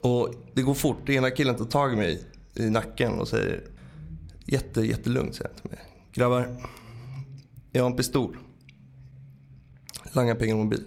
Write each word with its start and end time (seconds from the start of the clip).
Och 0.00 0.34
det 0.54 0.62
går 0.62 0.74
fort. 0.74 1.06
Den 1.06 1.14
Ena 1.14 1.30
killen 1.30 1.56
tar 1.56 1.64
tag 1.64 1.92
i 1.92 1.96
mig 1.96 2.24
i 2.54 2.70
nacken 2.70 3.18
och 3.18 3.28
säger 3.28 3.64
jätte, 4.46 4.80
jättelugnt 4.80 5.34
säger 5.34 5.50
han 5.50 5.60
till 5.60 5.70
mig. 5.70 5.80
Grabbar, 6.12 6.56
jag 7.72 7.82
har 7.82 7.90
en 7.90 7.96
pistol. 7.96 8.36
Langa 10.12 10.34
pengar 10.34 10.54
och 10.54 10.64
mobil. 10.64 10.84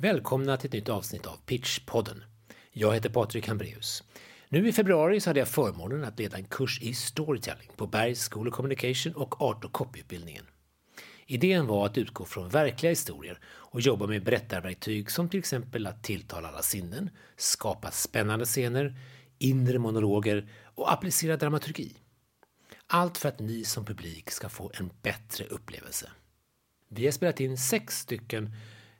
Välkomna 0.00 0.56
till 0.56 0.68
ett 0.68 0.72
nytt 0.72 0.88
avsnitt 0.88 1.26
av 1.26 1.36
Pitchpodden. 1.46 2.24
Jag 2.72 2.94
heter 2.94 3.10
Patrik 3.10 3.48
Hambreus. 3.48 4.02
Nu 4.48 4.68
i 4.68 4.72
februari 4.72 5.20
så 5.20 5.30
hade 5.30 5.38
jag 5.38 5.48
förmånen 5.48 6.04
att 6.04 6.18
leda 6.18 6.36
en 6.36 6.44
kurs 6.44 6.82
i 6.82 6.94
storytelling 6.94 7.70
på 7.76 7.86
Bergs 7.86 8.28
School 8.28 8.48
of 8.48 8.54
Communication 8.54 9.12
och 9.12 9.42
Art 9.42 9.64
och 9.64 9.72
Copyutbildningen. 9.72 10.44
Idén 11.30 11.66
var 11.66 11.86
att 11.86 11.98
utgå 11.98 12.24
från 12.24 12.48
verkliga 12.48 12.90
historier 12.90 13.38
och 13.46 13.80
jobba 13.80 14.06
med 14.06 14.24
berättarverktyg 14.24 15.10
som 15.10 15.28
till 15.28 15.38
exempel 15.38 15.86
att 15.86 16.02
tilltala 16.02 16.48
alla 16.48 16.62
sinnen, 16.62 17.10
skapa 17.36 17.90
spännande 17.90 18.44
scener, 18.44 18.96
inre 19.38 19.78
monologer 19.78 20.48
och 20.74 20.92
applicera 20.92 21.36
dramaturgi. 21.36 21.96
Allt 22.86 23.18
för 23.18 23.28
att 23.28 23.38
ni 23.38 23.64
som 23.64 23.84
publik 23.84 24.30
ska 24.30 24.48
få 24.48 24.70
en 24.74 24.90
bättre 25.02 25.44
upplevelse. 25.44 26.10
Vi 26.88 27.04
har 27.04 27.12
spelat 27.12 27.40
in 27.40 27.58
sex 27.58 27.98
stycken 27.98 28.52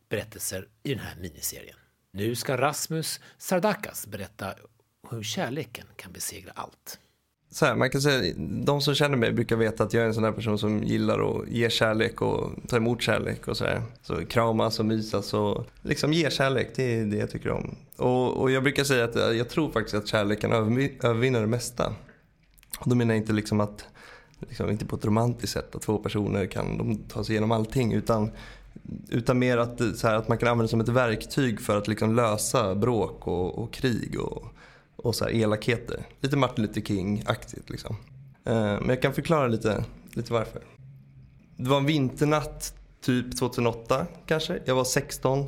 berättelser 0.08 0.68
i 0.82 0.94
den 0.94 1.04
här 1.04 1.16
miniserien. 1.16 1.78
Nu 2.12 2.34
ska 2.34 2.56
Rasmus 2.56 3.20
Sardakas 3.38 4.06
berätta 4.06 4.54
hur 5.10 5.22
kärleken 5.22 5.86
kan 5.96 6.12
besegra 6.12 6.52
allt. 6.54 7.00
Så 7.50 7.66
här, 7.66 7.74
man 7.74 7.90
kan 7.90 8.00
säga, 8.00 8.34
de 8.36 8.80
som 8.80 8.94
känner 8.94 9.16
mig 9.16 9.32
brukar 9.32 9.56
veta 9.56 9.84
att 9.84 9.92
jag 9.92 10.02
är 10.02 10.06
en 10.06 10.14
sån 10.14 10.24
här 10.24 10.32
person 10.32 10.58
som 10.58 10.82
gillar 10.84 11.40
att 11.40 11.48
ge 11.48 11.70
kärlek 11.70 12.22
och 12.22 12.50
ta 12.68 12.76
emot 12.76 13.02
kärlek 13.02 13.48
och 13.48 13.56
sådär. 13.56 13.82
Så 14.02 14.26
kramas 14.26 14.80
och 14.80 14.86
mysas 14.86 15.34
och 15.34 15.66
liksom 15.82 16.12
ge 16.12 16.30
kärlek, 16.30 16.70
det 16.76 16.82
är 16.82 17.04
det 17.04 17.16
jag 17.16 17.30
tycker 17.30 17.50
om. 17.50 17.76
Och, 17.96 18.36
och 18.36 18.50
jag 18.50 18.62
brukar 18.62 18.84
säga 18.84 19.04
att 19.04 19.36
jag 19.36 19.48
tror 19.48 19.70
faktiskt 19.70 19.94
att 19.94 20.06
kärleken 20.08 20.52
övervinner 20.52 21.40
det 21.40 21.46
mesta. 21.46 21.94
Och 22.78 22.88
då 22.90 22.94
menar 22.94 23.14
jag 23.14 23.22
inte 23.22 23.32
liksom 23.32 23.60
att, 23.60 23.84
liksom 24.40 24.70
inte 24.70 24.86
på 24.86 24.96
ett 24.96 25.04
romantiskt 25.04 25.52
sätt, 25.52 25.74
att 25.74 25.82
två 25.82 25.98
personer 25.98 26.46
kan 26.46 26.78
de 26.78 26.96
ta 26.96 27.24
sig 27.24 27.32
igenom 27.32 27.52
allting. 27.52 27.92
Utan, 27.92 28.30
utan 29.08 29.38
mer 29.38 29.58
att, 29.58 29.80
så 29.96 30.06
här, 30.06 30.14
att 30.14 30.28
man 30.28 30.38
kan 30.38 30.48
använda 30.48 30.62
det 30.62 30.68
som 30.68 30.80
ett 30.80 30.88
verktyg 30.88 31.60
för 31.60 31.78
att 31.78 31.88
liksom 31.88 32.14
lösa 32.14 32.74
bråk 32.74 33.26
och, 33.26 33.58
och 33.58 33.72
krig 33.72 34.20
och, 34.20 34.44
och 34.98 35.14
så 35.14 35.24
här 35.24 35.32
elakheter. 35.32 36.06
Lite 36.20 36.36
Martin 36.36 36.64
Luther 36.64 36.80
King-aktigt 36.80 37.70
liksom. 37.70 37.96
Eh, 38.44 38.54
men 38.54 38.88
jag 38.88 39.02
kan 39.02 39.14
förklara 39.14 39.46
lite, 39.46 39.84
lite 40.12 40.32
varför. 40.32 40.62
Det 41.56 41.68
var 41.68 41.78
en 41.78 41.86
vinternatt, 41.86 42.74
typ 43.00 43.38
2008 43.38 44.06
kanske. 44.26 44.58
Jag 44.64 44.74
var 44.74 44.84
16, 44.84 45.46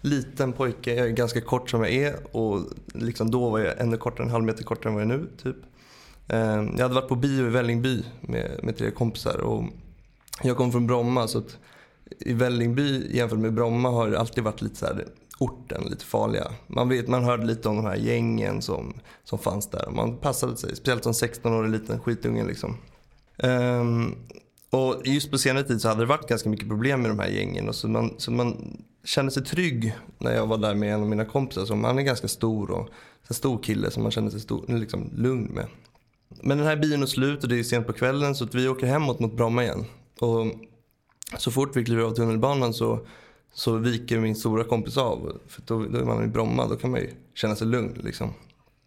liten 0.00 0.52
pojke. 0.52 0.94
Jag 0.94 1.06
är 1.06 1.10
ganska 1.10 1.40
kort 1.40 1.70
som 1.70 1.80
jag 1.80 1.92
är 1.92 2.36
och 2.36 2.60
liksom 2.94 3.30
då 3.30 3.50
var 3.50 3.58
jag 3.58 3.80
ännu 3.80 3.96
kortare, 3.96 4.26
en 4.26 4.32
halv 4.32 4.44
meter 4.44 4.64
kortare 4.64 4.88
än 4.88 4.94
vad 4.94 5.04
jag 5.04 5.10
är 5.10 5.18
nu. 5.18 5.28
Typ. 5.42 5.56
Eh, 6.28 6.38
jag 6.76 6.82
hade 6.82 6.94
varit 6.94 7.08
på 7.08 7.14
bio 7.14 7.46
i 7.46 7.50
Vällingby 7.50 8.04
med, 8.20 8.60
med 8.62 8.76
tre 8.76 8.90
kompisar 8.90 9.38
och 9.40 9.64
jag 10.42 10.56
kom 10.56 10.72
från 10.72 10.86
Bromma 10.86 11.28
så 11.28 11.38
att 11.38 11.58
i 12.18 12.32
Vällingby 12.32 13.16
jämfört 13.16 13.38
med 13.38 13.54
Bromma 13.54 13.90
har 13.90 14.08
det 14.08 14.18
alltid 14.18 14.44
varit 14.44 14.62
lite 14.62 14.76
så 14.76 14.86
här 14.86 15.04
orten 15.38 15.84
lite 15.90 16.04
farliga. 16.04 16.52
Man, 16.66 16.88
vet, 16.88 17.08
man 17.08 17.24
hörde 17.24 17.46
lite 17.46 17.68
om 17.68 17.76
de 17.76 17.84
här 17.84 17.96
gängen 17.96 18.62
som, 18.62 18.94
som 19.24 19.38
fanns 19.38 19.70
där. 19.70 19.90
Man 19.90 20.16
passade 20.16 20.56
sig, 20.56 20.76
speciellt 20.76 21.04
som 21.04 21.12
16-årig 21.12 21.70
liten 21.70 22.00
skitunge 22.00 22.44
liksom. 22.44 22.76
Um, 23.42 24.16
och 24.70 25.02
just 25.04 25.30
på 25.30 25.38
senare 25.38 25.64
tid 25.64 25.80
så 25.80 25.88
hade 25.88 26.00
det 26.00 26.06
varit 26.06 26.28
ganska 26.28 26.48
mycket 26.48 26.68
problem 26.68 27.02
med 27.02 27.10
de 27.10 27.18
här 27.18 27.28
gängen. 27.28 27.68
Och 27.68 27.74
så, 27.74 27.88
man, 27.88 28.14
så 28.18 28.30
man 28.30 28.76
kände 29.04 29.32
sig 29.32 29.44
trygg 29.44 29.94
när 30.18 30.34
jag 30.34 30.46
var 30.46 30.58
där 30.58 30.74
med 30.74 30.94
en 30.94 31.00
av 31.00 31.08
mina 31.08 31.24
kompisar. 31.24 31.64
Som 31.64 31.84
han 31.84 31.98
är 31.98 32.02
ganska 32.02 32.28
stor 32.28 32.70
och 32.70 32.88
en 33.28 33.34
stor 33.34 33.62
kille 33.62 33.90
som 33.90 34.02
man 34.02 34.12
kände 34.12 34.30
sig 34.30 34.40
stor, 34.40 34.64
liksom, 34.68 35.10
lugn 35.16 35.54
med. 35.54 35.66
Men 36.42 36.58
den 36.58 36.66
här 36.66 36.76
bion 36.76 37.02
är 37.02 37.06
slut 37.06 37.42
och 37.42 37.48
det 37.48 37.58
är 37.58 37.62
sent 37.62 37.86
på 37.86 37.92
kvällen 37.92 38.34
så 38.34 38.44
att 38.44 38.54
vi 38.54 38.68
åker 38.68 38.86
hemåt 38.86 39.20
mot 39.20 39.36
Bromma 39.36 39.64
igen. 39.64 39.84
Och 40.20 40.46
så 41.38 41.50
fort 41.50 41.76
vi 41.76 41.84
kliver 41.84 42.02
av 42.02 42.14
tunnelbanan 42.14 42.74
så 42.74 43.06
så 43.52 43.76
viker 43.76 44.18
min 44.20 44.36
stora 44.36 44.64
kompis 44.64 44.96
av. 44.96 45.38
För 45.46 45.62
då, 45.66 45.84
då 45.84 45.98
är 45.98 46.04
man 46.04 46.24
i 46.24 46.28
Bromma, 46.28 46.66
då 46.66 46.76
kan 46.76 46.90
man 46.90 47.00
ju 47.00 47.10
känna 47.34 47.56
sig 47.56 47.66
lugn. 47.66 48.00
Liksom. 48.04 48.34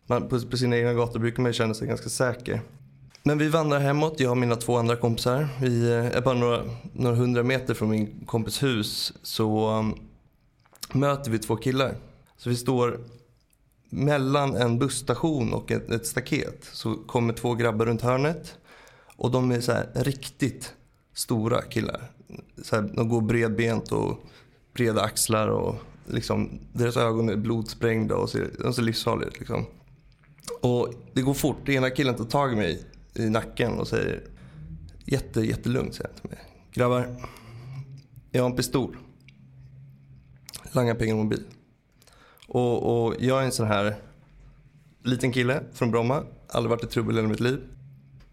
Man, 0.06 0.30
på, 0.30 0.40
på 0.40 0.58
sina 0.58 0.78
egna 0.78 0.94
gator 0.94 1.20
brukar 1.20 1.42
man 1.42 1.50
ju 1.50 1.54
känna 1.54 1.74
sig 1.74 1.88
ganska 1.88 2.10
säker. 2.10 2.62
Men 3.24 3.38
vi 3.38 3.50
vandrar 3.50 3.80
hemåt, 3.80 4.20
jag 4.20 4.32
och 4.32 4.38
mina 4.38 4.56
två 4.56 4.78
andra 4.78 4.96
kompisar. 4.96 5.48
Vi 5.62 5.92
eh, 5.92 6.18
är 6.18 6.22
bara 6.22 6.36
några, 6.36 6.64
några 6.94 7.16
hundra 7.16 7.44
meter 7.44 7.74
från 7.74 7.90
min 7.90 8.26
kompis 8.26 8.64
hus 8.64 9.14
så 9.22 9.70
um, 9.70 9.96
möter 10.94 11.32
vi 11.32 11.40
två 11.40 11.56
killar. 11.56 11.96
Så 12.38 12.50
vi 12.50 12.56
står 12.56 13.00
mellan 13.90 14.56
en 14.56 14.80
busstation 14.80 15.54
och 15.54 15.72
ett, 15.72 15.90
ett 15.90 16.08
staket. 16.08 16.70
Så 16.74 16.96
kommer 16.96 17.34
två 17.34 17.56
grabbar 17.56 17.86
runt 17.86 18.02
hörnet. 18.02 18.58
Och 19.16 19.32
de 19.32 19.52
är 19.52 19.62
så 19.62 19.72
här 19.72 19.90
riktigt 19.96 20.74
stora 21.14 21.62
killar. 21.62 22.02
Så 22.64 22.76
här, 22.76 22.92
de 22.96 23.10
går 23.10 23.22
bredbent 23.22 23.92
och 23.92 24.24
breda 24.74 25.02
axlar 25.02 25.48
och 25.48 25.76
liksom, 26.06 26.60
deras 26.74 26.98
ögon 26.98 27.30
är 27.30 27.36
blodsprängda 27.36 28.16
och 28.16 28.30
ser, 28.30 28.52
de 28.60 28.74
ser 28.74 28.82
livsfarliga 28.84 29.28
ut. 29.28 29.40
Liksom. 29.40 29.66
Och 30.62 30.94
det 31.14 31.22
går 31.22 31.34
fort. 31.34 31.58
Den 31.66 31.76
Ena 31.76 31.90
killen 31.90 32.16
tar 32.16 32.26
tag 32.26 32.54
i 32.54 32.56
mig 32.56 32.86
i 33.14 33.30
nacken 33.30 33.80
och 33.80 33.88
säger 33.88 34.24
jätte, 35.06 35.42
jättelugnt 35.42 35.96
säger 35.96 36.14
till 36.14 36.30
mig. 36.30 36.40
Grabbar, 36.74 37.16
jag 38.32 38.44
har 38.44 38.50
en 38.50 38.56
pistol. 38.56 38.98
Langa 40.72 40.96
pengar 40.96 41.14
och 41.14 41.24
mobil. 41.24 41.44
Och, 42.48 43.06
och 43.06 43.16
jag 43.20 43.42
är 43.42 43.46
en 43.46 43.52
sån 43.52 43.68
här 43.68 43.96
liten 45.04 45.32
kille 45.32 45.64
från 45.74 45.92
Bromma. 45.92 46.24
Aldrig 46.48 46.70
varit 46.70 46.84
i 46.84 46.88
trubbel 46.88 47.16
i 47.16 47.18
hela 47.18 47.30
mitt 47.30 47.40
liv. 47.40 47.62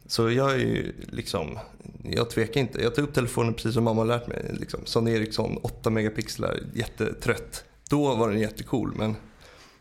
Så 0.09 0.31
jag 0.31 0.51
är 0.51 0.59
ju 0.59 0.93
liksom, 1.09 1.59
jag 2.05 2.31
tvekar 2.31 2.61
inte. 2.61 2.83
Jag 2.83 2.95
tar 2.95 3.03
upp 3.03 3.15
telefonen 3.15 3.55
precis 3.55 3.75
som 3.75 3.85
mamma 3.85 4.01
har 4.01 4.07
lärt 4.07 4.27
mig. 4.27 4.57
Liksom. 4.61 4.81
Sony 4.85 5.11
Ericsson 5.11 5.57
8 5.57 5.91
megapixlar, 5.91 6.61
jättetrött. 6.75 7.65
Då 7.91 8.15
var 8.15 8.29
den 8.29 8.41
jättecool 8.41 8.95
men 8.97 9.17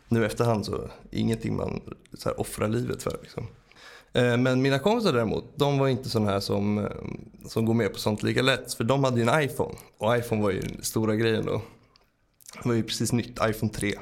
nu 0.08 0.26
efterhand 0.26 0.66
så 0.66 0.90
ingenting 1.10 1.56
man 1.56 1.80
så 2.14 2.28
här, 2.28 2.40
offrar 2.40 2.68
livet 2.68 3.02
för. 3.02 3.18
Liksom. 3.22 3.46
Eh, 4.12 4.36
men 4.36 4.62
mina 4.62 4.78
kompisar 4.78 5.12
däremot, 5.12 5.44
de 5.56 5.78
var 5.78 5.88
inte 5.88 6.08
sådana 6.08 6.30
här 6.30 6.40
som, 6.40 6.78
eh, 6.78 6.84
som 7.46 7.66
går 7.66 7.74
med 7.74 7.92
på 7.92 7.98
sånt 7.98 8.22
lika 8.22 8.42
lätt. 8.42 8.74
För 8.74 8.84
de 8.84 9.04
hade 9.04 9.20
ju 9.20 9.28
en 9.28 9.42
iPhone 9.42 9.74
och 9.98 10.16
iPhone 10.16 10.42
var 10.42 10.50
ju 10.50 10.60
den 10.60 10.82
stora 10.82 11.16
grejen 11.16 11.46
då. 11.46 11.62
Det 12.62 12.68
var 12.68 12.74
ju 12.74 12.82
precis 12.82 13.12
nytt, 13.12 13.38
iPhone 13.48 13.72
3. 13.72 13.94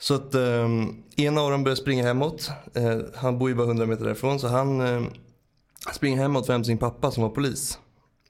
Så 0.00 0.14
att 0.14 0.34
um, 0.34 1.02
ena 1.16 1.40
av 1.40 1.50
dem 1.50 1.64
började 1.64 1.80
springa 1.80 2.02
hemåt. 2.02 2.50
Uh, 2.76 3.02
han 3.14 3.38
bor 3.38 3.48
ju 3.48 3.54
bara 3.54 3.66
100 3.66 3.86
meter 3.86 4.04
därifrån 4.04 4.40
så 4.40 4.48
han 4.48 4.80
uh, 4.80 5.02
springer 5.94 6.22
hemåt 6.22 6.46
för 6.46 6.62
sin 6.62 6.78
pappa 6.78 7.10
som 7.10 7.22
var 7.22 7.30
polis. 7.30 7.78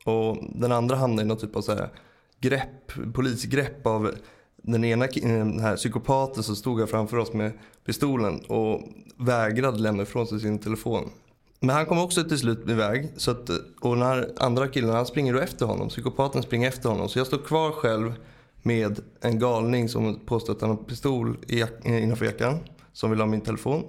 Och 0.05 0.37
den 0.55 0.73
andra 0.73 0.97
hamnar 0.97 1.23
i 1.23 1.27
något 1.27 1.41
typ 1.41 1.57
av 1.57 1.63
så 1.63 1.75
här 1.75 1.89
grepp, 2.41 2.93
polisgrepp 3.15 3.87
av 3.87 4.15
den 4.63 4.85
ena 4.85 5.05
eh, 5.05 5.23
den 5.23 5.61
här 5.61 5.77
psykopaten 5.77 6.43
som 6.43 6.57
stod 6.57 6.81
här 6.81 6.87
framför 6.87 7.17
oss 7.17 7.33
med 7.33 7.53
pistolen 7.87 8.41
och 8.41 8.81
vägrade 9.17 9.79
lämna 9.79 10.03
ifrån 10.03 10.27
sig 10.27 10.41
sin 10.41 10.59
telefon. 10.59 11.11
Men 11.61 11.77
han 11.77 11.87
kom 11.87 11.99
också 11.99 12.25
till 12.25 12.39
slut 12.39 12.69
iväg. 12.69 13.09
Så 13.17 13.31
att, 13.31 13.51
och 13.81 13.97
den 13.97 14.03
här 14.03 14.33
andra 14.37 14.69
killen 14.69 14.91
han 14.91 15.07
springer 15.07 15.33
då 15.33 15.39
efter 15.39 15.67
honom. 15.67 15.89
Psykopaten 15.89 16.43
springer 16.43 16.69
efter 16.69 16.89
honom. 16.89 17.09
Så 17.09 17.19
jag 17.19 17.27
står 17.27 17.39
kvar 17.39 17.71
själv 17.71 18.15
med 18.63 19.01
en 19.21 19.39
galning 19.39 19.89
som 19.89 20.21
påstår 20.27 20.53
att 20.53 20.61
han 20.61 20.71
har 20.71 20.77
pistol 20.77 21.37
i 21.49 21.59
jack, 21.59 21.73
eh, 21.85 22.03
innanför 22.03 22.25
jackan. 22.25 22.59
Som 22.93 23.11
vill 23.11 23.21
ha 23.21 23.27
min 23.27 23.41
telefon. 23.41 23.85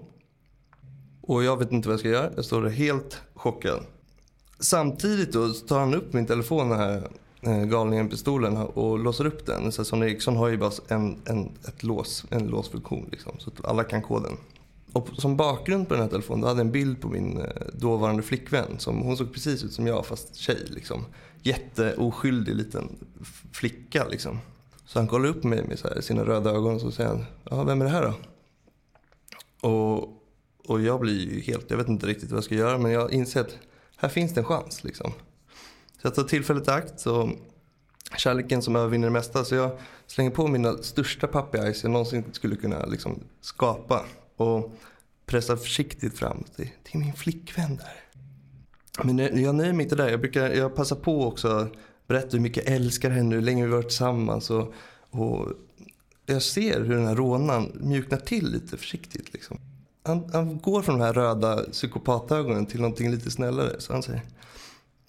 Och 1.27 1.43
jag 1.43 1.57
vet 1.57 1.71
inte 1.71 1.87
vad 1.87 1.93
jag 1.93 1.99
ska 1.99 2.09
göra. 2.09 2.29
Jag 2.35 2.45
står 2.45 2.61
där 2.61 2.69
helt 2.69 3.21
chockad. 3.33 3.83
Samtidigt 4.59 5.33
då 5.33 5.49
tar 5.49 5.79
han 5.79 5.93
upp 5.93 6.13
min 6.13 6.25
telefon, 6.25 6.69
den 6.69 6.79
här 6.79 7.07
eh, 7.41 7.63
galningen 7.63 8.09
pistolen 8.09 8.57
och 8.57 8.99
låser 8.99 9.25
upp 9.25 9.45
den. 9.45 9.71
Så 9.71 9.85
Sonny 9.85 10.05
Eriksson 10.05 10.35
har 10.35 10.49
ju 10.49 10.57
bara 10.57 10.71
en, 10.87 11.17
en, 11.25 11.51
ett 11.67 11.83
lås, 11.83 12.25
en 12.29 12.47
låsfunktion 12.47 13.09
liksom, 13.11 13.31
så 13.39 13.49
att 13.49 13.65
alla 13.65 13.83
kan 13.83 14.01
koden. 14.01 14.37
Och 14.93 15.07
som 15.17 15.37
bakgrund 15.37 15.87
på 15.87 15.93
den 15.93 16.03
här 16.03 16.09
telefonen 16.09 16.41
då 16.41 16.47
hade 16.47 16.59
jag 16.59 16.65
en 16.65 16.71
bild 16.71 17.01
på 17.01 17.07
min 17.07 17.41
eh, 17.41 17.47
dåvarande 17.73 18.23
flickvän. 18.23 18.79
Som, 18.79 19.01
hon 19.01 19.17
såg 19.17 19.33
precis 19.33 19.63
ut 19.63 19.73
som 19.73 19.87
jag 19.87 20.05
fast 20.05 20.35
tjej. 20.35 20.65
Liksom. 20.67 21.05
Jätteoskyldig 21.41 22.55
liten 22.55 22.89
flicka 23.51 24.07
liksom. 24.07 24.39
Så 24.85 24.99
han 24.99 25.07
kollar 25.07 25.29
upp 25.29 25.43
mig 25.43 25.63
med 25.67 25.79
så 25.79 25.87
här, 25.87 26.01
sina 26.01 26.23
röda 26.23 26.51
ögon 26.51 26.75
och 26.75 26.81
så 26.81 26.91
säger 26.91 27.09
han, 27.09 27.25
ja 27.43 27.63
vem 27.63 27.81
är 27.81 27.85
det 27.85 27.91
här 27.91 28.01
då? 28.01 28.13
Och 29.69 30.22
och 30.67 30.81
jag 30.81 30.99
blir 30.99 31.33
ju 31.33 31.41
helt, 31.41 31.69
jag 31.69 31.77
vet 31.77 31.87
inte 31.87 32.07
riktigt 32.07 32.31
vad 32.31 32.37
jag 32.37 32.43
ska 32.43 32.55
göra 32.55 32.77
men 32.77 32.91
jag 32.91 33.11
inser 33.11 33.41
att 33.41 33.57
här 33.97 34.09
finns 34.09 34.33
det 34.33 34.41
en 34.41 34.45
chans 34.45 34.83
liksom. 34.83 35.11
Så 36.01 36.07
jag 36.07 36.15
tar 36.15 36.23
tillfället 36.23 36.67
i 36.67 36.71
akt 36.71 37.05
och 37.05 37.29
kärleken 38.17 38.61
som 38.61 38.75
övervinner 38.75 39.07
det 39.07 39.13
mesta. 39.13 39.45
Så 39.45 39.55
jag 39.55 39.77
slänger 40.07 40.31
på 40.31 40.47
mina 40.47 40.77
största 40.77 41.27
puppy 41.27 41.57
eyes 41.57 41.83
jag 41.83 41.91
någonsin 41.91 42.23
skulle 42.31 42.55
kunna 42.55 42.85
liksom 42.85 43.19
skapa. 43.41 44.05
Och 44.37 44.71
pressar 45.25 45.55
försiktigt 45.55 46.17
fram 46.17 46.43
till, 46.55 46.69
till 46.83 46.99
min 46.99 47.13
flickvän 47.13 47.75
där. 47.75 48.03
Men 49.03 49.43
jag 49.43 49.55
nöjer 49.55 49.73
mig 49.73 49.83
inte 49.83 49.95
där. 49.95 50.09
Jag, 50.09 50.19
brukar, 50.19 50.49
jag 50.49 50.75
passar 50.75 50.95
på 50.95 51.27
också 51.27 51.47
att 51.47 51.73
berätta 52.07 52.29
hur 52.31 52.39
mycket 52.39 52.65
jag 52.65 52.75
älskar 52.75 53.09
henne, 53.09 53.35
hur 53.35 53.41
länge 53.41 53.65
vi 53.65 53.71
varit 53.71 53.87
tillsammans. 53.87 54.49
Och, 54.49 54.73
Och 55.09 55.47
jag 56.25 56.41
ser 56.41 56.81
hur 56.81 56.95
den 56.95 57.07
här 57.07 57.15
rånaren 57.15 57.71
mjuknar 57.81 58.17
till 58.17 58.51
lite 58.51 58.77
försiktigt. 58.77 59.33
Liksom. 59.33 59.59
Han, 60.03 60.29
han 60.33 60.59
går 60.59 60.81
från 60.81 60.99
de 60.99 61.05
här 61.05 61.13
röda 61.13 61.63
psykopatögonen 61.71 62.65
till 62.65 62.81
någonting 62.81 63.11
lite 63.11 63.31
snällare. 63.31 63.81
Så 63.81 63.93
han 63.93 64.03
säger, 64.03 64.21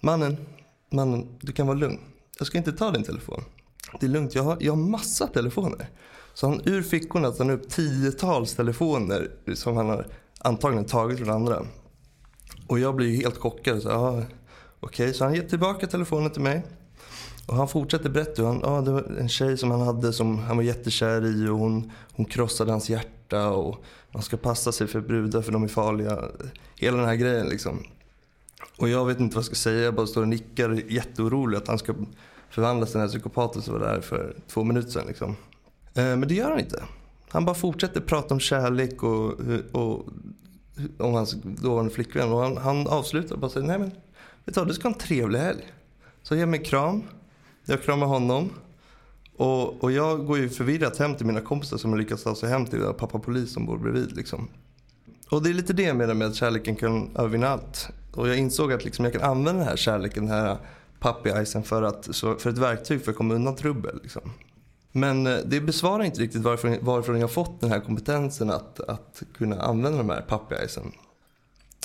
mannen, 0.01 0.37
mannen, 0.91 1.27
du 1.41 1.51
kan 1.51 1.67
vara 1.67 1.77
lugn. 1.77 1.99
Jag 2.37 2.47
ska 2.47 2.57
inte 2.57 2.71
ta 2.71 2.91
din 2.91 3.03
telefon. 3.03 3.43
Det 3.99 4.05
är 4.05 4.09
lugnt, 4.09 4.35
jag 4.35 4.43
har, 4.43 4.57
jag 4.59 4.71
har 4.71 4.77
massa 4.77 5.27
telefoner. 5.27 5.89
Så 6.33 6.47
han 6.47 6.61
ur 6.65 6.81
fickorna 6.81 7.31
tar 7.31 7.51
upp 7.51 7.69
tiotals 7.69 8.53
telefoner 8.53 9.31
som 9.53 9.77
han 9.77 9.89
har 9.89 10.07
antagligen 10.39 10.85
tagit 10.85 11.19
från 11.19 11.29
andra. 11.29 11.65
Och 12.67 12.79
jag 12.79 12.95
blir 12.95 13.07
ju 13.07 13.15
helt 13.15 13.37
chockad. 13.37 13.81
Så, 13.81 13.89
ah, 13.89 14.17
Okej, 14.17 14.29
okay. 14.79 15.13
så 15.13 15.23
han 15.23 15.33
ger 15.33 15.43
tillbaka 15.43 15.87
telefonen 15.87 16.29
till 16.29 16.41
mig. 16.41 16.63
Och 17.45 17.55
han 17.55 17.67
fortsätter 17.67 18.09
berätta. 18.09 18.45
Han, 18.45 18.65
ah, 18.65 18.81
det 18.81 18.91
var 18.91 19.01
en 19.19 19.29
tjej 19.29 19.57
som 19.57 19.71
han 19.71 19.81
hade 19.81 20.13
som 20.13 20.39
han 20.39 20.57
var 20.57 20.63
jättekär 20.63 21.25
i 21.25 21.47
och 21.49 21.57
hon, 21.57 21.91
hon 22.11 22.25
krossade 22.25 22.71
hans 22.71 22.89
hjärta. 22.89 23.49
Och 23.49 23.83
man 24.11 24.23
ska 24.23 24.37
passa 24.37 24.71
sig 24.71 24.87
för 24.87 25.01
brudar 25.01 25.41
för 25.41 25.51
de 25.51 25.63
är 25.63 25.67
farliga. 25.67 26.19
Hela 26.75 26.97
den 26.97 27.05
här 27.05 27.15
grejen 27.15 27.49
liksom. 27.49 27.83
Och 28.77 28.89
jag 28.89 29.05
vet 29.05 29.19
inte 29.19 29.35
vad 29.35 29.41
jag 29.41 29.45
ska 29.45 29.55
säga. 29.55 29.83
Jag 29.83 29.95
bara 29.95 30.07
står 30.07 30.21
och 30.21 30.27
nickar 30.27 30.81
jätteorolig 30.91 31.57
att 31.57 31.67
han 31.67 31.79
ska 31.79 31.93
förvandlas 32.49 32.89
till 32.89 32.99
den 32.99 33.07
här 33.07 33.13
psykopaten 33.13 33.61
som 33.61 33.73
var 33.73 33.81
där 33.81 34.01
för 34.01 34.35
två 34.47 34.63
minuter 34.63 34.91
sedan. 34.91 35.07
Liksom. 35.07 35.35
Eh, 35.93 36.03
men 36.03 36.27
det 36.27 36.33
gör 36.33 36.49
han 36.49 36.59
inte. 36.59 36.83
Han 37.29 37.45
bara 37.45 37.55
fortsätter 37.55 38.01
prata 38.01 38.33
om 38.33 38.39
kärlek 38.39 39.03
och, 39.03 39.39
och 39.71 40.05
om 40.97 41.13
hans 41.13 41.35
dåvarande 41.43 41.91
flickvän. 41.91 42.31
Och 42.31 42.39
han, 42.39 42.57
han 42.57 42.87
avslutar 42.87 43.35
och 43.35 43.41
bara 43.41 43.51
säger, 43.51 43.67
nej 43.67 43.79
men 43.79 43.91
vet 44.45 44.55
du, 44.55 44.65
du 44.65 44.73
ska 44.73 44.87
ha 44.87 44.93
en 44.93 44.99
trevlig 44.99 45.39
helg. 45.39 45.73
Så 46.23 46.35
ge 46.35 46.45
mig 46.45 46.59
en 46.59 46.65
kram. 46.65 47.03
Jag 47.65 47.83
kramar 47.83 48.07
honom. 48.07 48.49
Och, 49.37 49.83
och 49.83 49.91
jag 49.91 50.25
går 50.25 50.37
ju 50.37 50.49
förvirrat 50.49 50.97
hem 50.97 51.15
till 51.15 51.25
mina 51.25 51.41
kompisar 51.41 51.77
som 51.77 51.91
har 51.91 51.97
lyckats 51.97 52.23
ta 52.23 52.35
sig 52.35 52.49
hem 52.49 52.65
till 52.65 52.79
pappa 52.79 53.19
polis 53.19 53.53
som 53.53 53.65
bor 53.65 53.77
bredvid. 53.77 54.15
Liksom. 54.15 54.47
Och 55.29 55.43
det 55.43 55.49
är 55.49 55.53
lite 55.53 55.73
det 55.73 55.83
jag 55.83 55.95
menar 55.95 56.13
med 56.13 56.27
att 56.27 56.35
kärleken 56.35 56.75
kan 56.75 57.15
övervinna 57.15 57.47
allt. 57.47 57.89
Och 58.13 58.27
jag 58.27 58.37
insåg 58.37 58.73
att 58.73 58.85
liksom 58.85 59.05
jag 59.05 59.13
kan 59.13 59.21
använda 59.21 59.59
den 59.59 59.69
här 59.69 59.75
kärleken, 59.75 60.25
den 60.25 60.35
här 60.35 60.57
puppy-icen 60.99 61.63
för, 61.63 61.83
att, 61.83 62.09
för 62.15 62.49
ett 62.49 62.57
verktyg 62.57 63.03
för 63.03 63.11
att 63.11 63.17
komma 63.17 63.33
undan 63.33 63.55
trubbel. 63.55 63.99
Liksom. 64.03 64.31
Men 64.91 65.27
eh, 65.27 65.37
det 65.45 65.61
besvarar 65.61 66.03
inte 66.03 66.21
riktigt 66.21 66.41
varför, 66.41 66.77
varifrån 66.81 67.19
jag 67.19 67.31
fått 67.31 67.61
den 67.61 67.71
här 67.71 67.79
kompetensen 67.79 68.49
att, 68.49 68.79
att 68.79 69.23
kunna 69.37 69.61
använda 69.61 69.97
de 69.97 70.09
här 70.09 70.25
puppy-icen. 70.29 70.91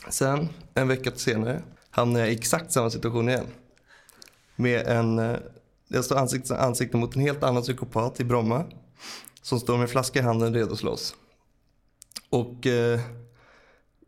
Sen, 0.09 0.49
en 0.75 0.89
vecka 0.89 1.11
senare, 1.15 1.63
hamnar 1.91 2.21
jag 2.21 2.29
i 2.29 2.33
exakt 2.33 2.73
samma 2.73 2.91
situation 2.91 3.29
igen. 3.29 3.47
Med 4.57 4.87
en, 4.87 5.19
eh, 5.19 5.37
jag 5.93 6.05
står 6.05 6.17
ansikte, 6.17 6.57
ansikte 6.57 6.97
mot 6.97 7.17
en 7.17 7.23
helt 7.23 7.43
annan 7.43 7.63
psykopat 7.63 8.21
i 8.21 8.25
Bromma. 8.25 8.65
Som 9.43 9.61
står 9.61 9.79
med 9.79 9.91
flaska 9.91 10.19
i 10.19 10.23
handen 10.23 10.55
redo 10.55 10.73
att 10.73 10.79
slåss. 10.79 11.15
Och 12.31 12.67
eh, 12.67 13.01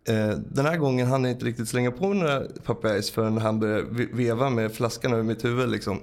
Eh, 0.04 0.30
den 0.30 0.66
här 0.66 0.76
gången 0.76 1.06
hann 1.06 1.24
jag 1.24 1.32
inte 1.32 1.44
riktigt 1.44 1.68
slänga 1.68 1.90
på 1.90 2.08
mig 2.08 2.18
några 2.18 2.42
papayas 2.64 3.10
förrän 3.10 3.38
han 3.38 3.60
började 3.60 4.06
veva 4.12 4.50
med 4.50 4.72
flaskan 4.72 5.12
över 5.12 5.22
mitt 5.22 5.44
huvud. 5.44 5.68
Liksom. 5.68 6.00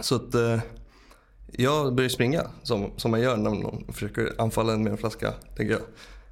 Så 0.00 0.14
att 0.14 0.34
eh, 0.34 0.60
jag 1.52 1.94
började 1.94 2.14
springa 2.14 2.42
som, 2.62 2.90
som 2.96 3.10
man 3.10 3.20
gör 3.20 3.36
när 3.36 3.50
någon 3.50 3.92
försöker 3.92 4.32
anfalla 4.38 4.72
en 4.72 4.82
med 4.82 4.92
en 4.92 4.98
flaska. 4.98 5.32
Tänker 5.56 5.78
jag. 5.78 5.82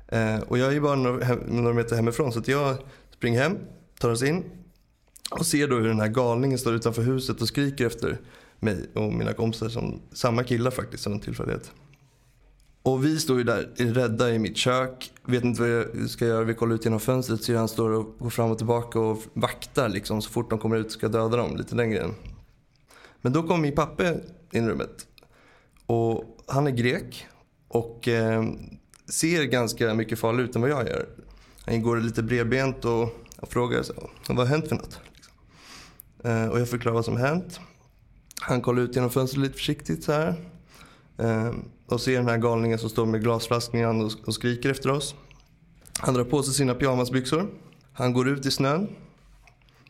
Eh, 0.08 0.40
och 0.40 0.58
jag 0.58 0.68
är 0.68 0.72
ju 0.72 0.80
bara 0.80 0.94
några, 0.94 1.36
några 1.46 1.74
meter 1.74 1.96
hemifrån 1.96 2.32
så 2.32 2.38
att 2.38 2.48
jag 2.48 2.76
springer 3.10 3.42
hem, 3.42 3.58
tar 3.98 4.10
oss 4.10 4.22
in 4.22 4.44
och 5.30 5.46
ser 5.46 5.68
då 5.68 5.76
hur 5.76 5.88
den 5.88 6.00
här 6.00 6.08
galningen 6.08 6.58
står 6.58 6.74
utanför 6.74 7.02
huset 7.02 7.42
och 7.42 7.48
skriker 7.48 7.86
efter 7.86 8.20
mig 8.60 8.90
och 8.94 9.12
mina 9.12 9.32
kompisar. 9.32 9.68
Som, 9.68 10.00
samma 10.12 10.44
killar 10.44 10.70
faktiskt 10.70 11.02
som 11.02 11.12
en 11.12 11.20
tillfällighet. 11.20 11.72
Och 12.82 13.04
vi 13.04 13.20
står 13.20 13.38
ju 13.38 13.44
där 13.44 13.70
rädda 13.76 14.30
i 14.30 14.38
mitt 14.38 14.56
kök. 14.56 15.12
Vet 15.24 15.44
inte 15.44 15.60
vad 15.60 15.70
jag 15.70 16.10
ska 16.10 16.26
göra. 16.26 16.44
Vi 16.44 16.54
kollar 16.54 16.74
ut 16.74 16.84
genom 16.84 17.00
fönstret 17.00 17.42
ser 17.42 17.56
han 17.56 17.68
står 17.68 17.90
och 17.90 18.16
går 18.18 18.30
fram 18.30 18.50
och 18.50 18.58
tillbaka 18.58 19.00
och 19.00 19.22
vaktar 19.32 19.88
liksom. 19.88 20.22
Så 20.22 20.30
fort 20.30 20.50
de 20.50 20.58
kommer 20.58 20.76
ut 20.76 20.92
ska 20.92 21.04
jag 21.04 21.12
döda 21.12 21.36
dem. 21.36 21.56
Lite 21.56 21.74
längre 21.74 22.00
än. 22.00 22.14
Men 23.20 23.32
då 23.32 23.42
kom 23.42 23.62
min 23.62 23.74
pappa 23.74 24.08
in 24.52 24.64
i 24.64 24.68
rummet. 24.68 25.06
Och 25.86 26.24
han 26.46 26.66
är 26.66 26.70
grek. 26.70 27.26
Och 27.68 28.08
eh, 28.08 28.44
ser 29.08 29.44
ganska 29.44 29.94
mycket 29.94 30.18
farlig 30.18 30.44
ut 30.44 30.56
än 30.56 30.62
vad 30.62 30.70
jag 30.70 30.88
gör. 30.88 31.08
Han 31.66 31.82
går 31.82 31.96
lite 31.96 32.22
bredbent 32.22 32.84
och, 32.84 33.02
och 33.40 33.48
frågar 33.48 33.82
så, 33.82 34.10
vad 34.28 34.38
har 34.38 34.46
hänt 34.46 34.68
för 34.68 34.76
något? 34.76 35.00
Liksom. 35.14 35.32
Eh, 36.24 36.48
och 36.48 36.60
jag 36.60 36.68
förklarar 36.68 36.94
vad 36.94 37.04
som 37.04 37.16
har 37.16 37.26
hänt. 37.26 37.60
Han 38.46 38.60
kollar 38.60 38.82
ut 38.82 38.94
genom 38.94 39.10
fönstret 39.10 39.42
lite 39.42 39.54
försiktigt 39.54 40.04
så 40.04 40.12
här. 40.12 40.34
Eh, 41.18 41.54
och 41.86 42.00
ser 42.00 42.16
den 42.16 42.28
här 42.28 42.38
galningen 42.38 42.78
som 42.78 42.90
står 42.90 43.06
med 43.06 43.22
glasflaskan 43.22 43.80
i 43.80 43.84
hand 43.84 44.12
och 44.26 44.34
skriker 44.34 44.70
efter 44.70 44.90
oss. 44.90 45.14
Han 45.98 46.14
drar 46.14 46.24
på 46.24 46.42
sig 46.42 46.54
sina 46.54 46.74
pyjamasbyxor. 46.74 47.50
Han 47.92 48.12
går 48.12 48.28
ut 48.28 48.46
i 48.46 48.50
snön. 48.50 48.88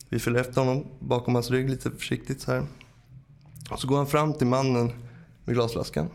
Vi 0.09 0.19
följer 0.19 0.41
efter 0.41 0.61
honom 0.61 0.87
bakom 0.99 1.35
hans 1.35 1.51
rygg 1.51 1.71
lite 1.71 1.91
försiktigt 1.91 2.41
så 2.41 2.53
här. 2.53 2.67
Och 3.71 3.81
så 3.81 3.89
går 3.89 3.97
han 3.97 4.07
fram 4.07 4.35
till 4.35 4.47
mannen 4.47 4.93
med 5.45 5.55
glasflaskan. 5.55 6.09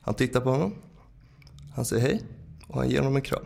Han 0.00 0.14
tittar 0.14 0.40
på 0.40 0.50
honom. 0.50 0.74
Han 1.74 1.84
säger 1.84 2.02
hej 2.02 2.22
och 2.66 2.78
han 2.78 2.88
ger 2.88 2.98
honom 2.98 3.16
en 3.16 3.22
kram. 3.22 3.44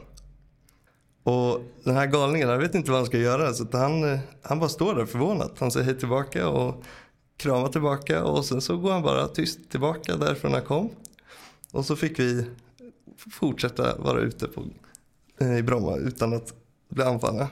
Och 1.23 1.61
den 1.85 1.97
här 1.97 2.06
galningen, 2.06 2.49
han 2.49 2.58
vet 2.58 2.75
inte 2.75 2.90
vad 2.90 3.00
han 3.00 3.06
ska 3.06 3.19
göra 3.19 3.52
så 3.52 3.67
han, 3.73 4.12
eh, 4.12 4.19
han 4.43 4.58
bara 4.58 4.69
står 4.69 4.94
där 4.94 5.06
förvånad. 5.06 5.50
Han 5.58 5.70
säger 5.70 5.87
hej 5.87 5.99
tillbaka 5.99 6.49
och 6.49 6.85
kramar 7.36 7.69
tillbaka 7.69 8.25
och 8.25 8.44
sen 8.44 8.60
så 8.60 8.76
går 8.76 8.92
han 8.92 9.02
bara 9.02 9.28
tyst 9.28 9.70
tillbaka 9.70 10.16
därifrån 10.16 10.52
han 10.52 10.62
kom. 10.62 10.90
Och 11.72 11.84
så 11.84 11.96
fick 11.96 12.19
vi 12.19 12.46
fortsätta 13.31 13.96
vara 13.98 14.20
ute 14.20 14.48
på, 14.48 14.64
eh, 15.40 15.56
i 15.56 15.62
Bromma 15.62 15.96
utan 15.96 16.34
att 16.34 16.54
bli 16.88 17.04
anfallna. 17.04 17.48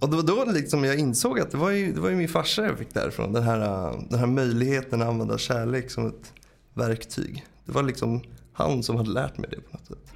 Och 0.00 0.10
det 0.10 0.16
var 0.16 0.22
då 0.22 0.52
liksom 0.52 0.84
jag 0.84 0.98
insåg 0.98 1.40
att 1.40 1.50
det 1.50 1.56
var 1.56 1.70
ju, 1.70 1.92
det 1.92 2.00
var 2.00 2.10
ju 2.10 2.16
min 2.16 2.28
farsa 2.28 2.66
jag 2.66 2.78
fick 2.78 2.94
därifrån. 2.94 3.32
Den 3.32 3.42
här, 3.42 3.60
eh, 3.60 4.00
den 4.10 4.18
här 4.18 4.26
möjligheten 4.26 5.02
att 5.02 5.08
använda 5.08 5.38
kärlek 5.38 5.90
som 5.90 6.06
ett 6.06 6.32
verktyg. 6.74 7.46
Det 7.64 7.72
var 7.72 7.82
liksom 7.82 8.22
han 8.52 8.82
som 8.82 8.96
hade 8.96 9.10
lärt 9.10 9.38
mig 9.38 9.50
det 9.50 9.60
på 9.60 9.76
något 9.76 9.86
sätt. 9.86 10.12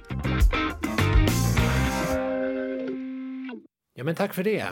Ja, 3.93 4.03
men 4.03 4.15
tack 4.15 4.33
för 4.33 4.43
det. 4.43 4.67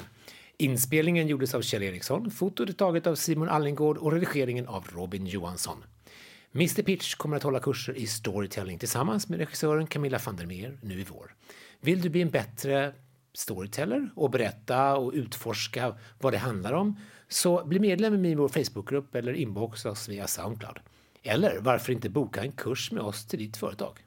Inspelningen 0.57 1.27
gjordes 1.27 1.55
av 1.55 1.61
Kjell 1.61 1.83
Eriksson, 1.83 2.31
fotot 2.31 2.69
är 2.69 2.73
taget 2.73 3.07
av 3.07 3.15
Simon 3.15 3.49
Allingård 3.49 3.97
och 3.97 4.11
redigeringen 4.11 4.67
av 4.67 4.87
Robin 4.93 5.25
Johansson. 5.25 5.83
Mr 6.53 6.83
Pitch 6.83 7.15
kommer 7.15 7.37
att 7.37 7.43
hålla 7.43 7.59
kurser 7.59 7.97
i 7.97 8.07
storytelling 8.07 8.79
tillsammans 8.79 9.29
med 9.29 9.39
regissören 9.39 9.87
Camilla 9.87 10.19
van 10.25 10.35
der 10.35 10.45
Meer 10.45 10.77
nu 10.81 10.99
i 10.99 11.03
vår. 11.03 11.35
Vill 11.81 12.01
du 12.01 12.09
bli 12.09 12.21
en 12.21 12.29
bättre 12.29 12.93
storyteller 13.33 14.09
och 14.15 14.29
berätta 14.29 14.95
och 14.95 15.11
utforska 15.13 15.95
vad 16.19 16.33
det 16.33 16.37
handlar 16.37 16.73
om 16.73 16.99
så 17.27 17.65
bli 17.65 17.79
medlem 17.79 18.25
i 18.25 18.35
vår 18.35 18.47
Facebookgrupp 18.47 19.15
eller 19.15 19.33
inboxa 19.33 19.91
oss 19.91 20.09
via 20.09 20.27
Soundcloud. 20.27 20.79
Eller 21.23 21.59
varför 21.59 21.93
inte 21.93 22.09
boka 22.09 22.41
en 22.41 22.51
kurs 22.51 22.91
med 22.91 23.03
oss 23.03 23.27
till 23.27 23.39
ditt 23.39 23.57
företag? 23.57 24.04